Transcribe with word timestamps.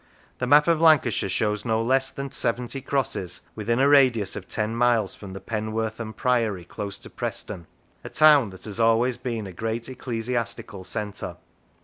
The 0.39 0.47
map 0.47 0.67
of 0.67 0.81
Lancashire 0.81 1.29
shows 1.29 1.63
no 1.63 1.79
less 1.79 2.09
than 2.09 2.31
seventy 2.31 2.81
crosses 2.81 3.41
within 3.53 3.77
a 3.77 3.87
radius 3.87 4.35
of 4.35 4.47
ten 4.49 4.75
miles 4.75 5.13
from 5.13 5.35
Penwortham 5.35 6.15
Priory, 6.15 6.65
close 6.65 6.97
to 6.97 7.09
Preston, 7.11 7.67
a 8.03 8.09
town 8.09 8.49
that 8.49 8.65
has 8.65 8.79
always 8.79 9.17
been 9.17 9.45
a 9.45 9.53
great 9.53 9.87
ecclesiastical 9.87 10.85
centre. 10.85 11.37